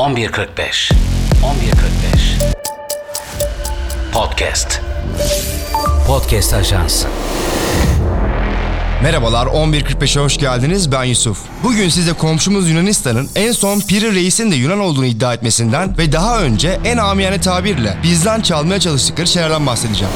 11.45 0.00 0.92
11.45 0.92 0.92
Podcast. 4.12 4.80
Podcast 6.06 6.54
Ajansı. 6.54 7.08
Merhabalar 9.02 9.46
11.45'e 9.46 10.22
hoş 10.22 10.38
geldiniz. 10.38 10.92
Ben 10.92 11.04
Yusuf. 11.04 11.38
Bugün 11.62 11.88
size 11.88 12.12
komşumuz 12.12 12.70
Yunanistan'ın 12.70 13.30
en 13.34 13.52
son 13.52 13.80
Piri 13.80 14.14
Reis'in 14.14 14.50
de 14.50 14.56
Yunan 14.56 14.80
olduğunu 14.80 15.06
iddia 15.06 15.34
etmesinden 15.34 15.98
ve 15.98 16.12
daha 16.12 16.40
önce 16.42 16.80
en 16.84 16.96
amiyane 16.96 17.40
tabirle 17.40 17.96
bizden 18.02 18.40
çalmaya 18.40 18.80
çalıştıkları 18.80 19.26
şeylerden 19.26 19.66
bahsedeceğim. 19.66 20.14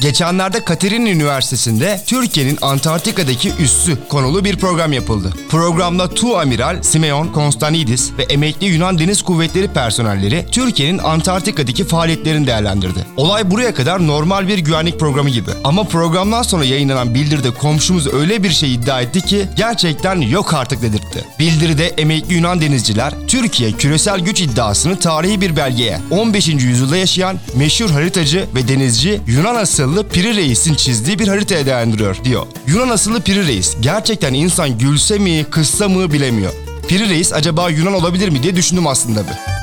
Geçenlerde 0.00 0.64
Katerini 0.64 1.10
Üniversitesi'nde 1.10 2.00
Türkiye'nin 2.06 2.58
Antarktika'daki 2.62 3.52
üssü 3.58 4.08
konulu 4.08 4.44
bir 4.44 4.56
program 4.56 4.92
yapıldı. 4.92 5.32
Programda 5.50 6.08
Tu 6.14 6.38
Amiral 6.38 6.82
Simeon 6.82 7.28
Konstanidis 7.28 8.10
ve 8.18 8.22
emekli 8.22 8.66
Yunan 8.66 8.98
Deniz 8.98 9.22
Kuvvetleri 9.22 9.68
personelleri 9.68 10.46
Türkiye'nin 10.52 10.98
Antarktika'daki 10.98 11.84
faaliyetlerini 11.84 12.46
değerlendirdi. 12.46 13.06
Olay 13.16 13.50
buraya 13.50 13.74
kadar 13.74 14.06
normal 14.06 14.48
bir 14.48 14.58
güvenlik 14.58 15.00
programı 15.00 15.30
gibi. 15.30 15.50
Ama 15.64 15.84
programdan 15.84 16.42
sonra 16.42 16.64
yayınlanan 16.64 17.14
bildiride 17.14 17.50
komşumuz 17.50 18.14
öyle 18.14 18.42
bir 18.42 18.50
şey 18.50 18.74
iddia 18.74 19.00
etti 19.00 19.20
ki 19.20 19.48
gerçekten 19.56 20.20
yok 20.20 20.54
artık 20.54 20.82
dedirtti. 20.82 21.24
Bildiride 21.38 21.86
emekli 21.86 22.34
Yunan 22.34 22.60
denizciler 22.60 23.14
Türkiye 23.26 23.72
küresel 23.72 24.20
güç 24.20 24.40
iddiasını 24.40 24.98
tarihi 24.98 25.40
bir 25.40 25.56
belgeye 25.56 26.00
15. 26.10 26.48
yüzyılda 26.48 26.96
yaşayan 26.96 27.36
meşhur 27.54 27.90
haritacı 27.90 28.46
ve 28.54 28.68
denizci 28.68 29.20
Yunan 29.26 29.54
asıllı 29.54 29.89
asıllı 29.90 30.08
Piri 30.08 30.36
Reis'in 30.36 30.74
çizdiği 30.74 31.18
bir 31.18 31.28
haritaya 31.28 31.66
dayandırıyor 31.66 32.24
diyor. 32.24 32.46
Yunan 32.66 32.88
asıllı 32.88 33.20
Piri 33.20 33.46
Reis 33.46 33.76
gerçekten 33.80 34.34
insan 34.34 34.78
gülse 34.78 35.18
mi 35.18 35.46
kızsa 35.50 35.88
mı 35.88 36.12
bilemiyor. 36.12 36.52
Piri 36.88 37.08
Reis 37.08 37.32
acaba 37.32 37.70
Yunan 37.70 37.94
olabilir 37.94 38.28
mi 38.28 38.42
diye 38.42 38.56
düşündüm 38.56 38.86
aslında 38.86 39.20
bir. 39.20 39.59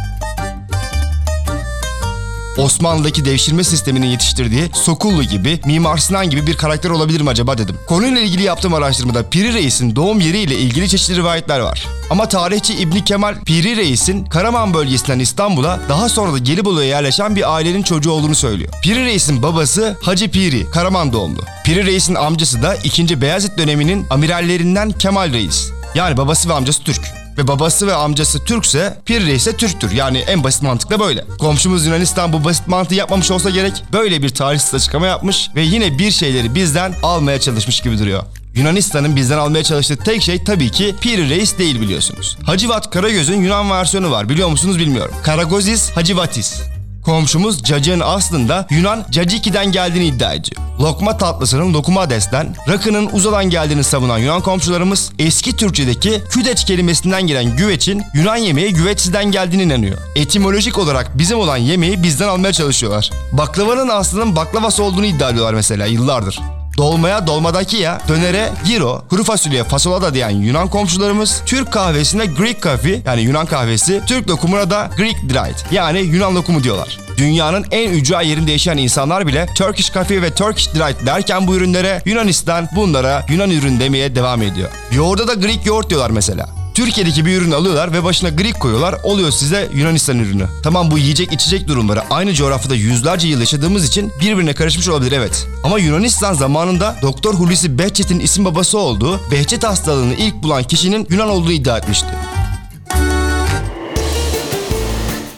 Osmanlı'daki 2.58 3.26
devşirme 3.26 3.64
sisteminin 3.64 4.08
yetiştirdiği 4.08 4.70
Sokullu 4.74 5.24
gibi, 5.24 5.60
Mimar 5.66 5.98
Sinan 5.98 6.30
gibi 6.30 6.48
bir 6.48 6.58
karakter 6.58 6.90
olabilir 6.90 7.22
mi 7.22 7.30
acaba 7.30 7.58
dedim. 7.58 7.76
Konuyla 7.88 8.22
ilgili 8.22 8.44
yaptığım 8.44 8.74
araştırmada 8.74 9.30
Piri 9.30 9.54
Reis'in 9.54 9.96
doğum 9.96 10.20
yeriyle 10.20 10.56
ilgili 10.56 10.90
çeşitli 10.90 11.16
rivayetler 11.16 11.60
var. 11.60 11.88
Ama 12.10 12.30
tarihçi 12.30 12.74
İbni 12.74 13.06
Kemal 13.06 13.36
Piri 13.46 13.78
Reis'in 13.78 14.26
Karaman 14.26 14.74
bölgesinden 14.74 15.20
İstanbul'a 15.20 15.80
daha 15.90 16.10
sonra 16.10 16.34
da 16.34 16.38
Gelibolu'ya 16.38 16.88
yerleşen 16.88 17.36
bir 17.36 17.56
ailenin 17.56 17.84
çocuğu 17.84 18.12
olduğunu 18.12 18.36
söylüyor. 18.36 18.74
Piri 18.84 19.06
Reis'in 19.06 19.44
babası 19.44 19.98
Hacı 20.02 20.32
Piri, 20.32 20.70
Karaman 20.70 21.14
doğumlu. 21.14 21.42
Piri 21.66 21.86
Reis'in 21.86 22.16
amcası 22.16 22.62
da 22.62 22.76
2. 22.76 23.22
Beyazıt 23.22 23.58
döneminin 23.58 24.06
amirallerinden 24.10 24.92
Kemal 24.92 25.34
Reis. 25.34 25.72
Yani 25.96 26.18
babası 26.18 26.50
ve 26.50 26.54
amcası 26.54 26.84
Türk 26.84 27.17
ve 27.38 27.48
babası 27.48 27.88
ve 27.88 27.94
amcası 27.94 28.44
Türkse 28.44 28.98
Pirre 29.06 29.34
ise 29.34 29.58
Türktür. 29.58 29.92
Yani 29.92 30.18
en 30.18 30.44
basit 30.44 30.62
mantıkla 30.62 31.00
böyle. 31.00 31.26
Komşumuz 31.40 31.86
Yunanistan 31.86 32.34
bu 32.34 32.44
basit 32.44 32.68
mantığı 32.68 32.96
yapmamış 32.96 33.32
olsa 33.32 33.50
gerek 33.50 33.84
böyle 33.94 34.24
bir 34.24 34.30
tarihsiz 34.30 34.74
açıklama 34.74 35.08
yapmış 35.08 35.50
ve 35.56 35.62
yine 35.62 36.00
bir 36.00 36.12
şeyleri 36.12 36.56
bizden 36.56 36.94
almaya 37.04 37.40
çalışmış 37.40 37.82
gibi 37.82 38.00
duruyor. 38.00 38.24
Yunanistan'ın 38.56 39.16
bizden 39.16 39.38
almaya 39.38 39.64
çalıştığı 39.64 39.98
tek 39.98 40.22
şey 40.22 40.44
tabii 40.44 40.72
ki 40.72 40.96
Piri 41.02 41.30
Reis 41.30 41.58
değil 41.58 41.82
biliyorsunuz. 41.82 42.38
Hacivat 42.44 42.90
Karagöz'ün 42.90 43.42
Yunan 43.42 43.72
versiyonu 43.72 44.12
var 44.12 44.30
biliyor 44.30 44.50
musunuz 44.50 44.80
bilmiyorum. 44.80 45.16
Karagozis 45.24 45.92
Hacivatis. 45.92 46.77
Komşumuz 47.08 47.64
cacığın 47.64 48.00
aslında 48.00 48.68
Yunan 48.70 49.06
Caciki'den 49.12 49.72
geldiğini 49.72 50.06
iddia 50.06 50.34
ediyor. 50.34 50.62
Lokma 50.80 51.18
tatlısının 51.18 51.74
lokumades'ten, 51.74 52.56
rakının 52.70 53.10
uzadan 53.14 53.50
geldiğini 53.50 53.84
savunan 53.84 54.18
Yunan 54.18 54.42
komşularımız 54.42 55.12
eski 55.20 55.56
Türkçedeki 55.56 56.22
küdeç 56.30 56.66
kelimesinden 56.66 57.28
gelen 57.28 57.56
güveçin 57.56 58.04
Yunan 58.14 58.36
yemeği 58.36 58.74
güveçsizden 58.74 59.32
geldiğini 59.32 59.64
inanıyor. 59.64 59.98
Etimolojik 60.16 60.78
olarak 60.78 61.18
bizim 61.18 61.40
olan 61.40 61.58
yemeği 61.58 62.04
bizden 62.04 62.28
almaya 62.28 62.54
çalışıyorlar. 62.54 63.12
Baklavanın 63.32 63.88
aslının 63.88 64.36
baklavası 64.36 64.84
olduğunu 64.84 65.06
iddia 65.06 65.30
ediyorlar 65.30 65.54
mesela 65.54 65.86
yıllardır. 65.86 66.40
Dolmaya 66.78 67.28
dolmadaki 67.28 67.78
ya, 67.78 68.02
dönere 68.08 68.50
giro, 68.66 69.04
kuru 69.10 69.24
fasulyeye 69.24 69.64
fasola 69.64 70.02
da 70.02 70.14
diyen 70.14 70.30
Yunan 70.30 70.68
komşularımız 70.68 71.42
Türk 71.46 71.74
kahvesine 71.74 72.26
Greek 72.26 72.64
coffee 72.64 73.02
yani 73.06 73.22
Yunan 73.22 73.46
kahvesi, 73.46 74.02
Türk 74.08 74.30
lokumuna 74.30 74.70
da 74.70 74.90
Greek 74.98 75.16
delight 75.30 75.66
yani 75.72 76.00
Yunan 76.00 76.36
lokumu 76.36 76.64
diyorlar. 76.64 76.98
Dünyanın 77.18 77.66
en 77.72 77.92
ücra 77.92 78.22
yerinde 78.22 78.52
yaşayan 78.52 78.78
insanlar 78.78 79.28
bile 79.28 79.46
Turkish 79.56 79.94
Coffee 79.94 80.22
ve 80.22 80.34
Turkish 80.34 80.74
Delight 80.74 81.06
derken 81.06 81.48
bu 81.48 81.56
ürünlere 81.56 82.02
Yunanistan 82.06 82.68
bunlara 82.76 83.26
Yunan 83.30 83.52
ürün 83.52 83.80
demeye 83.80 84.16
devam 84.16 84.42
ediyor. 84.42 84.70
Yoğurda 84.92 85.28
da 85.28 85.34
Greek 85.34 85.66
yoğurt 85.66 85.90
diyorlar 85.90 86.10
mesela. 86.10 86.57
Türkiye'deki 86.78 87.26
bir 87.26 87.38
ürünü 87.38 87.56
alıyorlar 87.56 87.94
ve 87.94 88.04
başına 88.04 88.30
Greek 88.30 88.60
koyuyorlar. 88.60 88.96
Oluyor 89.04 89.32
size 89.32 89.70
Yunanistan 89.76 90.20
ürünü. 90.20 90.48
Tamam 90.64 90.92
bu 90.92 90.98
yiyecek 90.98 91.34
içecek 91.34 91.68
durumları 91.68 92.02
aynı 92.10 92.34
coğrafyada 92.34 92.76
yüzlerce 92.76 93.28
yıl 93.28 93.40
yaşadığımız 93.40 93.86
için 93.86 94.12
birbirine 94.22 94.54
karışmış 94.54 94.88
olabilir 94.88 95.12
evet. 95.12 95.48
Ama 95.64 95.80
Yunanistan 95.80 96.34
zamanında 96.34 96.96
Doktor 97.02 97.34
Hulusi 97.34 97.80
Behçet'in 97.80 98.20
isim 98.20 98.46
babası 98.46 98.78
olduğu 98.78 99.20
Behçet 99.32 99.64
hastalığını 99.64 100.14
ilk 100.14 100.44
bulan 100.44 100.64
kişinin 100.64 101.08
Yunan 101.10 101.30
olduğunu 101.30 101.52
iddia 101.52 101.78
etmişti. 101.78 102.08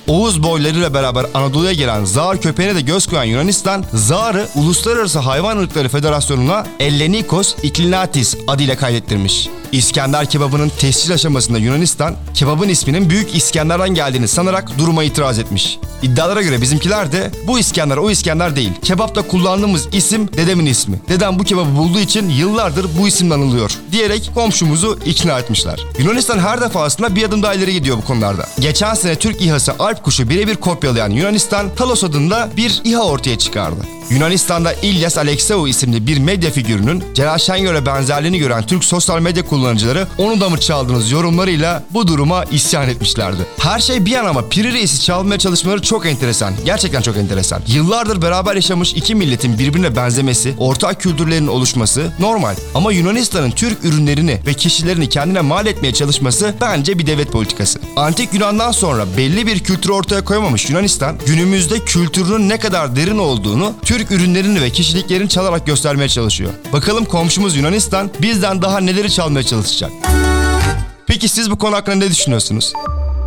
Oğuz 0.07 0.43
boylarıyla 0.43 0.93
beraber 0.93 1.25
Anadolu'ya 1.33 1.73
gelen 1.73 2.05
Zar 2.05 2.41
köpeğine 2.41 2.75
de 2.75 2.81
göz 2.81 3.07
koyan 3.07 3.23
Yunanistan, 3.23 3.85
Zar'ı 3.93 4.47
Uluslararası 4.55 5.19
Hayvan 5.19 5.59
Irkları 5.59 5.89
Federasyonu'na 5.89 6.65
Ellenikos 6.79 7.55
Iklinatis 7.63 8.35
adıyla 8.47 8.77
kaydettirmiş. 8.77 9.49
İskender 9.71 10.29
kebabının 10.29 10.69
tescil 10.79 11.13
aşamasında 11.13 11.57
Yunanistan, 11.57 12.15
kebabın 12.33 12.69
isminin 12.69 13.09
Büyük 13.09 13.35
İskender'den 13.35 13.89
geldiğini 13.89 14.27
sanarak 14.27 14.77
duruma 14.77 15.03
itiraz 15.03 15.39
etmiş. 15.39 15.79
İddialara 16.01 16.41
göre 16.41 16.61
bizimkiler 16.61 17.11
de 17.11 17.31
bu 17.47 17.59
İskender 17.59 17.97
o 17.97 18.09
İskender 18.09 18.55
değil. 18.55 18.71
Kebapta 18.81 19.21
kullandığımız 19.21 19.87
isim 19.91 20.33
dedemin 20.33 20.65
ismi. 20.65 20.99
Dedem 21.09 21.39
bu 21.39 21.43
kebabı 21.43 21.77
bulduğu 21.77 21.99
için 21.99 22.29
yıllardır 22.29 22.85
bu 22.99 23.07
isimle 23.07 23.33
anılıyor 23.33 23.77
diyerek 23.91 24.31
komşumuzu 24.35 24.99
ikna 25.05 25.39
etmişler. 25.39 25.79
Yunanistan 25.99 26.39
her 26.39 26.61
defasında 26.61 27.15
bir 27.15 27.23
adım 27.23 27.43
daha 27.43 27.53
ileri 27.53 27.73
gidiyor 27.73 27.97
bu 27.97 28.01
konularda. 28.01 28.45
Geçen 28.59 28.93
sene 28.93 29.15
Türk 29.15 29.41
İHA'sı 29.41 29.73
Alp 29.79 30.03
kuşu 30.03 30.29
birebir 30.29 30.55
kopyalayan 30.55 31.09
Yunanistan 31.09 31.75
Talos 31.75 32.03
adında 32.03 32.49
bir 32.57 32.81
İHA 32.83 33.03
ortaya 33.03 33.37
çıkardı. 33.37 33.98
Yunanistan'da 34.09 34.73
İlyas 34.73 35.17
Alexeu 35.17 35.67
isimli 35.67 36.07
bir 36.07 36.17
medya 36.17 36.51
figürünün 36.51 37.03
Celal 37.13 37.37
Şengör'e 37.37 37.85
benzerliğini 37.85 38.39
gören 38.39 38.65
Türk 38.65 38.83
sosyal 38.83 39.19
medya 39.19 39.45
kullanıcıları 39.45 40.07
onu 40.17 40.41
da 40.41 40.49
mı 40.49 40.59
çaldınız 40.59 41.11
yorumlarıyla 41.11 41.83
bu 41.93 42.07
duruma 42.07 42.43
isyan 42.43 42.89
etmişlerdi. 42.89 43.45
Her 43.59 43.79
şey 43.79 44.05
bir 44.05 44.11
yana 44.11 44.29
ama 44.29 44.49
Piri 44.49 44.73
Reis'i 44.73 45.01
çalmaya 45.01 45.39
çalışmaları 45.39 45.81
çok 45.81 46.05
enteresan. 46.05 46.53
Gerçekten 46.65 47.01
çok 47.01 47.17
enteresan. 47.17 47.61
Yıllardır 47.67 48.21
beraber 48.21 48.55
yaşamış 48.55 48.93
iki 48.93 49.15
milletin 49.15 49.59
birbirine 49.59 49.95
benzemesi, 49.95 50.53
ortak 50.57 51.01
kültürlerin 51.01 51.47
oluşması 51.47 52.11
normal. 52.19 52.55
Ama 52.75 52.91
Yunanistan'ın 52.91 53.51
Türk 53.51 53.85
ürünlerini 53.85 54.39
ve 54.47 54.53
kişilerini 54.53 55.09
kendine 55.09 55.41
mal 55.41 55.65
etmeye 55.65 55.93
çalışması 55.93 56.53
bence 56.61 56.99
bir 56.99 57.07
devlet 57.07 57.31
politikası. 57.31 57.79
Antik 57.95 58.33
Yunan'dan 58.33 58.71
sonra 58.71 59.05
belli 59.17 59.47
bir 59.47 59.59
kültürü 59.59 59.93
ortaya 59.93 60.23
koyamamış 60.23 60.69
Yunanistan, 60.69 61.15
günümüzde 61.25 61.79
kültürünün 61.79 62.49
ne 62.49 62.59
kadar 62.59 62.95
derin 62.95 63.17
olduğunu 63.17 63.73
Türk 63.99 64.11
ürünlerini 64.11 64.61
ve 64.61 64.69
kişiliklerini 64.69 65.29
çalarak 65.29 65.65
göstermeye 65.65 66.09
çalışıyor. 66.09 66.51
Bakalım 66.73 67.05
komşumuz 67.05 67.55
Yunanistan 67.55 68.09
bizden 68.21 68.61
daha 68.61 68.79
neleri 68.79 69.11
çalmaya 69.11 69.43
çalışacak. 69.43 69.91
Peki 71.07 71.29
siz 71.29 71.51
bu 71.51 71.57
konu 71.57 71.75
hakkında 71.75 71.95
ne 71.95 72.11
düşünüyorsunuz? 72.11 72.73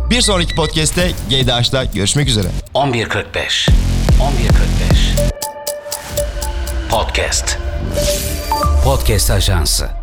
Bir 0.09 0.21
sonraki 0.21 0.55
podcast'te 0.55 1.11
GDH'da 1.29 1.83
görüşmek 1.85 2.27
üzere. 2.27 2.47
11.45 2.75 3.13
11.45 3.33 3.71
Podcast 6.89 7.57
Podcast 8.83 9.31
Ajansı 9.31 10.02